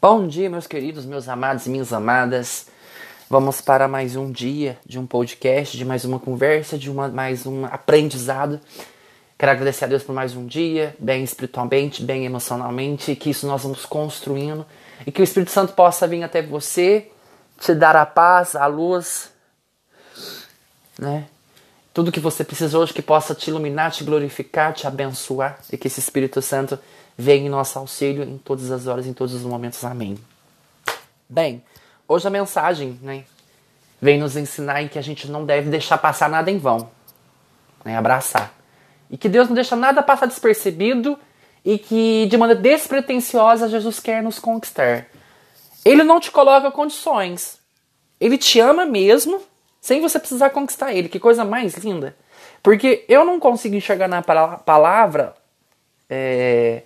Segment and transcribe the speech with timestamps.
[0.00, 2.66] Bom dia, meus queridos, meus amados e minhas amadas.
[3.30, 7.46] Vamos para mais um dia de um podcast, de mais uma conversa, de uma, mais
[7.46, 8.60] um aprendizado.
[9.38, 13.62] Quero agradecer a Deus por mais um dia, bem espiritualmente, bem emocionalmente, que isso nós
[13.62, 14.66] vamos construindo
[15.06, 17.10] e que o Espírito Santo possa vir até você,
[17.58, 19.32] te dar a paz, a luz,
[20.98, 21.24] né?
[21.94, 25.86] Tudo que você precisa hoje que possa te iluminar, te glorificar, te abençoar e que
[25.86, 26.78] esse Espírito Santo
[27.16, 29.84] venha em nosso auxílio em todas as horas, em todos os momentos.
[29.84, 30.18] Amém.
[31.28, 31.62] Bem,
[32.06, 33.24] hoje a mensagem né,
[34.00, 36.90] vem nos ensinar em que a gente não deve deixar passar nada em vão,
[37.84, 38.52] né, abraçar.
[39.10, 41.18] E que Deus não deixa nada passar despercebido
[41.64, 45.06] e que de maneira despretensiosa Jesus quer nos conquistar.
[45.84, 47.58] Ele não te coloca condições.
[48.20, 49.40] Ele te ama mesmo,
[49.80, 51.08] sem você precisar conquistar ele.
[51.08, 52.16] Que coisa mais linda.
[52.62, 55.34] Porque eu não consigo enxergar na palavra
[56.10, 56.82] é,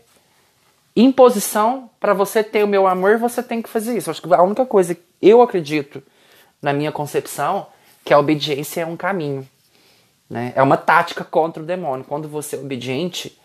[1.00, 4.10] imposição para você ter o meu amor, você tem que fazer isso.
[4.10, 6.02] Acho que a única coisa que eu acredito
[6.60, 7.66] na minha concepção
[8.04, 9.48] que a obediência é um caminho,
[10.28, 10.52] né?
[10.56, 12.04] É uma tática contra o demônio.
[12.04, 13.38] Quando você é obediente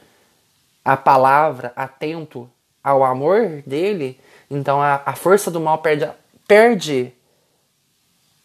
[0.83, 2.49] à palavra, atento
[2.83, 6.09] ao amor dele, então a, a força do mal perde,
[6.47, 7.13] perde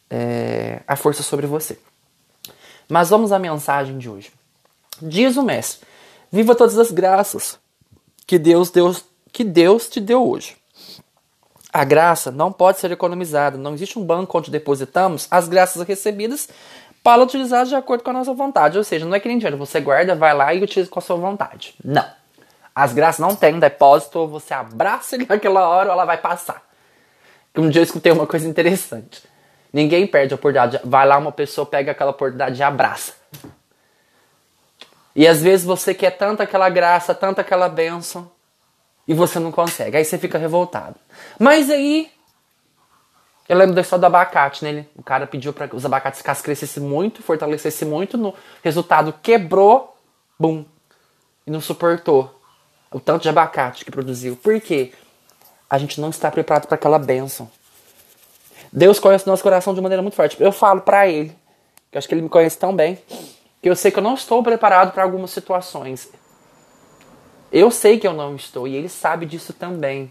[0.09, 1.79] é, a força sobre você.
[2.89, 4.33] Mas vamos à mensagem de hoje.
[5.01, 5.87] Diz o mestre:
[6.31, 7.59] Viva todas as graças
[8.27, 10.57] que Deus, Deus, que Deus te deu hoje.
[11.73, 13.57] A graça não pode ser economizada.
[13.57, 16.49] Não existe um banco onde depositamos as graças recebidas
[17.03, 18.77] para utilizar de acordo com a nossa vontade.
[18.77, 21.03] Ou seja, não é que nem dinheiro, você guarda, vai lá e utiliza com a
[21.03, 21.75] sua vontade.
[21.85, 22.05] Não.
[22.75, 26.63] As graças não têm depósito, você abraça naquela hora ela vai passar.
[27.57, 29.23] Um dia eu escutei uma coisa interessante.
[29.73, 30.81] Ninguém perde a oportunidade.
[30.85, 33.15] Vai lá, uma pessoa pega aquela oportunidade e abraça.
[35.15, 38.31] E às vezes você quer tanto aquela graça, tanto aquela bênção,
[39.11, 39.97] e você não consegue.
[39.97, 40.95] Aí você fica revoltado.
[41.37, 42.13] Mas aí.
[43.49, 44.87] Eu lembro da história do abacate, né?
[44.95, 48.17] O cara pediu para os abacates crescessem muito, fortalecessem muito.
[48.17, 49.97] No resultado, quebrou,
[50.39, 50.65] bum.
[51.45, 52.41] E não suportou
[52.89, 54.37] o tanto de abacate que produziu.
[54.37, 54.93] Por quê?
[55.69, 57.51] A gente não está preparado para aquela bênção.
[58.73, 60.41] Deus conhece o nosso coração de maneira muito forte.
[60.41, 61.31] Eu falo para Ele,
[61.91, 62.97] que eu acho que Ele me conhece tão bem
[63.61, 66.09] que eu sei que eu não estou preparado para algumas situações.
[67.53, 70.11] Eu sei que eu não estou e ele sabe disso também.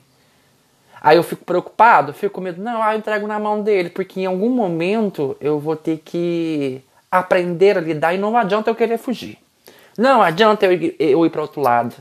[1.01, 2.61] Aí eu fico preocupado, fico com medo.
[2.61, 6.81] Não, ah, eu entrego na mão dele, porque em algum momento eu vou ter que
[7.09, 9.37] aprender a lidar e não adianta eu querer fugir.
[9.97, 11.95] Não adianta eu ir, eu ir para outro lado.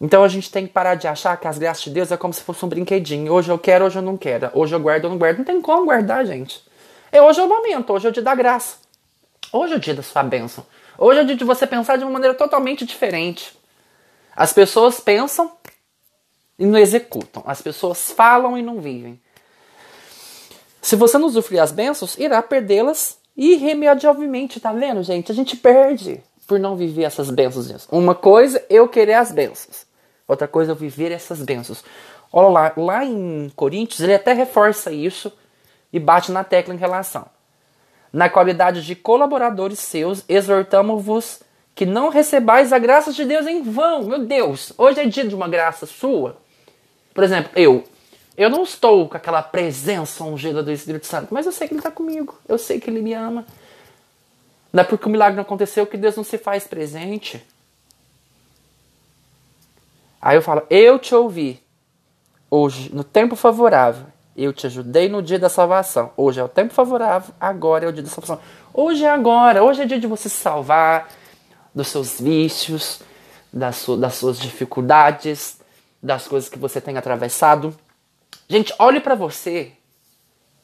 [0.00, 2.32] Então a gente tem que parar de achar que as graças de Deus é como
[2.32, 3.32] se fosse um brinquedinho.
[3.32, 4.50] Hoje eu quero, hoje eu não quero.
[4.52, 5.38] Hoje eu guardo, eu não guardo.
[5.38, 6.62] Não tem como guardar, gente.
[7.10, 8.76] É hoje é o momento, hoje é o dia da graça.
[9.52, 10.64] Hoje é o dia da sua bênção.
[10.96, 13.57] Hoje é o dia de você pensar de uma maneira totalmente diferente.
[14.38, 15.50] As pessoas pensam
[16.56, 17.42] e não executam.
[17.44, 19.20] As pessoas falam e não vivem.
[20.80, 25.32] Se você não usufruir as bênçãos, irá perdê-las irremediavelmente, tá vendo, gente?
[25.32, 27.88] A gente perde por não viver essas bênçãos.
[27.90, 29.84] Uma coisa eu querer as bênçãos.
[30.28, 31.82] Outra coisa eu viver essas bênçãos.
[32.32, 35.32] Olha lá, lá em Coríntios ele até reforça isso
[35.92, 37.26] e bate na tecla em relação.
[38.12, 41.40] Na qualidade de colaboradores seus, exortamos-vos
[41.78, 44.02] que não recebais a graça de Deus em vão.
[44.02, 46.36] Meu Deus, hoje é dia de uma graça sua.
[47.14, 47.84] Por exemplo, eu.
[48.36, 51.78] Eu não estou com aquela presença ungida do Espírito Santo, mas eu sei que Ele
[51.78, 52.36] está comigo.
[52.48, 53.46] Eu sei que Ele me ama.
[54.72, 57.46] Não é porque o milagre não aconteceu que Deus não se faz presente.
[60.20, 61.62] Aí eu falo, eu te ouvi
[62.50, 64.06] hoje, no tempo favorável,
[64.36, 66.10] eu te ajudei no dia da salvação.
[66.16, 68.40] Hoje é o tempo favorável, agora é o dia da salvação.
[68.74, 71.08] Hoje é agora, hoje é dia de você se salvar
[71.74, 73.00] dos seus vícios,
[73.52, 75.58] das, das suas dificuldades,
[76.02, 77.76] das coisas que você tem atravessado.
[78.48, 79.72] Gente, olhe para você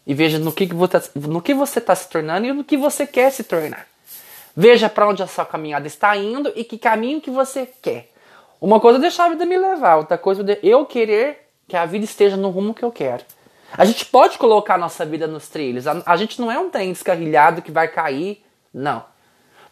[0.07, 0.69] e veja no que,
[1.15, 3.87] no que você está se tornando e no que você quer se tornar.
[4.57, 8.13] Veja para onde a sua caminhada está indo e que caminho que você quer.
[8.61, 11.85] Uma coisa é deixar a vida me levar, outra coisa é eu querer que a
[11.85, 13.25] vida esteja no rumo que eu quero.
[13.77, 15.87] A gente pode colocar a nossa vida nos trilhos.
[15.87, 18.45] A, a gente não é um trem descarrilhado que vai cair.
[18.73, 19.05] Não.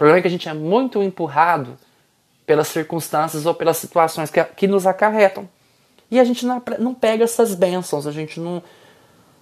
[0.03, 1.79] Problema é que a gente é muito empurrado
[2.45, 5.49] pelas circunstâncias ou pelas situações que, que nos acarretam.
[6.11, 8.61] E a gente não, não pega essas bênçãos, a gente não,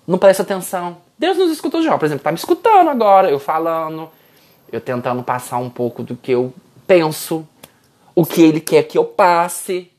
[0.06, 0.98] não presta atenção.
[1.18, 4.10] Deus nos escuta já, por exemplo, tá me escutando agora, eu falando,
[4.70, 6.52] eu tentando passar um pouco do que eu
[6.86, 7.48] penso,
[8.14, 9.90] o que ele quer que eu passe.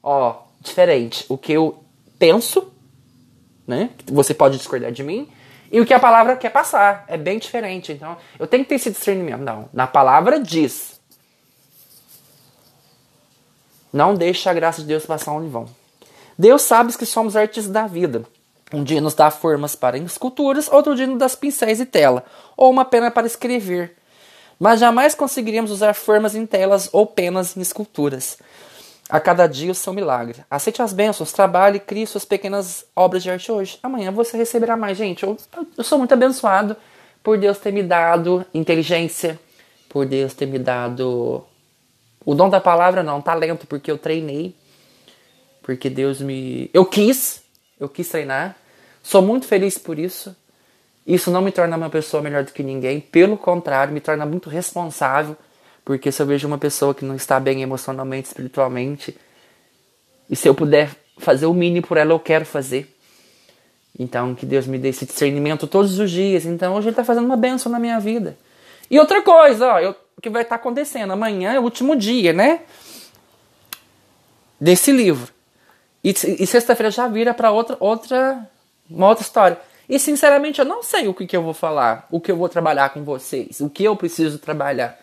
[0.00, 1.26] Ó, diferente.
[1.28, 1.82] O que eu
[2.20, 2.72] penso
[3.66, 3.90] né?
[4.06, 5.28] Você pode discordar de mim.
[5.74, 7.90] E o que a palavra quer passar é bem diferente.
[7.90, 9.40] Então, eu tenho que ter esse discernimento.
[9.40, 11.00] Não, na palavra diz.
[13.92, 15.66] Não deixe a graça de Deus passar onde vão.
[16.38, 18.22] Deus sabe que somos artistas da vida.
[18.72, 22.24] Um dia nos dá formas para esculturas, outro dia nos dá pincéis e tela,
[22.56, 23.96] ou uma pena para escrever.
[24.60, 28.38] Mas jamais conseguiríamos usar formas em telas ou penas em esculturas.
[29.08, 30.44] A cada dia o seu milagre.
[30.50, 33.78] Aceite as bênçãos, trabalhe e crie suas pequenas obras de arte hoje.
[33.82, 34.96] Amanhã você receberá mais.
[34.96, 35.36] Gente, eu,
[35.76, 36.74] eu sou muito abençoado
[37.22, 39.38] por Deus ter me dado inteligência,
[39.88, 41.44] por Deus ter me dado
[42.24, 44.54] o dom da palavra, não, talento, porque eu treinei,
[45.62, 46.70] porque Deus me.
[46.72, 47.42] Eu quis,
[47.78, 48.56] eu quis treinar.
[49.02, 50.34] Sou muito feliz por isso.
[51.06, 54.48] Isso não me torna uma pessoa melhor do que ninguém, pelo contrário, me torna muito
[54.48, 55.36] responsável
[55.84, 59.16] porque se eu vejo uma pessoa que não está bem emocionalmente, espiritualmente,
[60.30, 62.90] e se eu puder fazer o mínimo por ela, eu quero fazer.
[63.98, 66.44] Então, que Deus me dê esse discernimento todos os dias.
[66.46, 68.36] Então, hoje Ele está fazendo uma bênção na minha vida.
[68.90, 71.12] E outra coisa, ó, eu, que vai estar tá acontecendo.
[71.12, 72.60] Amanhã é o último dia, né?
[74.58, 75.32] Desse livro.
[76.02, 78.48] E, e sexta-feira já vira para outra, outra,
[78.90, 79.58] uma outra história.
[79.88, 82.48] E sinceramente, eu não sei o que, que eu vou falar, o que eu vou
[82.48, 84.98] trabalhar com vocês, o que eu preciso trabalhar.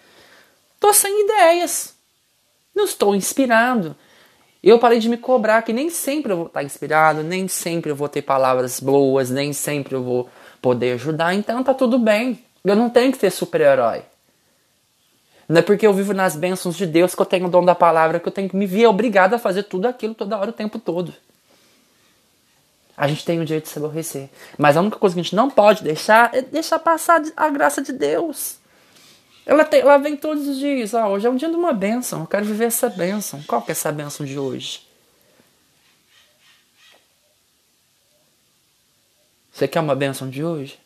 [0.82, 1.94] Tô sem ideias.
[2.76, 3.96] Não estou inspirado.
[4.64, 7.96] Eu parei de me cobrar que nem sempre eu vou estar inspirado, nem sempre eu
[7.96, 10.28] vou ter palavras boas, nem sempre eu vou
[10.60, 11.36] poder ajudar.
[11.36, 12.44] Então tá tudo bem.
[12.66, 14.02] Eu não tenho que ser super-herói.
[15.48, 17.76] Não é porque eu vivo nas bênçãos de Deus que eu tenho o dom da
[17.76, 20.54] palavra que eu tenho que me ver obrigado a fazer tudo aquilo toda hora, o
[20.54, 21.14] tempo todo.
[22.98, 24.30] A gente tem o direito de se aborrecer.
[24.58, 27.84] Mas a única coisa que a gente não pode deixar é deixar passar a graça
[27.84, 28.61] de Deus.
[29.52, 30.96] Ela, tem, ela vem todos os dias.
[30.96, 32.22] Ah, hoje é um dia de uma bênção.
[32.22, 33.44] Eu quero viver essa bênção.
[33.46, 34.82] Qual que é essa bênção de hoje?
[39.52, 40.80] Você quer uma bênção de hoje?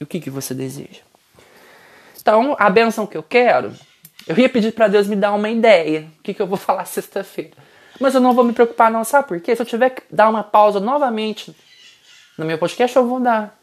[0.00, 1.02] E o que, que você deseja?
[2.18, 3.76] Então, a bênção que eu quero,
[4.26, 6.08] eu ia pedir para Deus me dar uma ideia.
[6.18, 7.58] O que, que eu vou falar sexta-feira?
[8.00, 9.04] Mas eu não vou me preocupar, não.
[9.04, 9.54] Sabe por quê?
[9.54, 11.54] Se eu tiver que dar uma pausa novamente
[12.38, 13.54] no meu podcast, eu vou dar.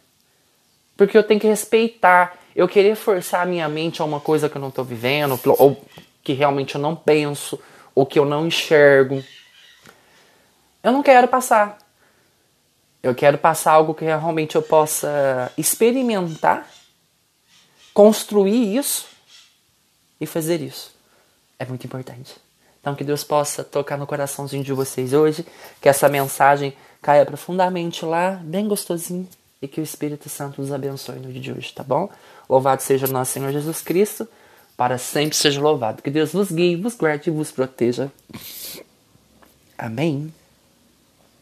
[0.96, 4.56] Porque eu tenho que respeitar eu querer forçar a minha mente a uma coisa que
[4.56, 5.84] eu não estou vivendo, ou
[6.24, 7.60] que realmente eu não penso,
[7.96, 9.24] ou que eu não enxergo.
[10.84, 11.78] Eu não quero passar.
[13.02, 16.70] Eu quero passar algo que realmente eu possa experimentar,
[17.94, 19.08] construir isso
[20.20, 20.94] e fazer isso.
[21.58, 22.36] É muito importante.
[22.82, 25.46] Então que Deus possa tocar no coraçãozinho de vocês hoje,
[25.82, 29.28] que essa mensagem caia profundamente lá, bem gostosinho,
[29.62, 32.10] e que o Espírito Santo nos abençoe no dia de hoje, tá bom?
[32.50, 34.28] Louvado seja o nosso Senhor Jesus Cristo,
[34.78, 36.02] para sempre seja louvado.
[36.02, 38.12] Que Deus vos guie, vos guarde e vos proteja.
[39.78, 40.34] Amém.